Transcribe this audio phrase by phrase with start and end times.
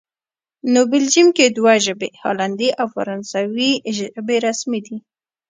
[0.73, 4.97] نو بلجیم کې دوه ژبې، هالندي او فرانسوي ژبې رسمي دي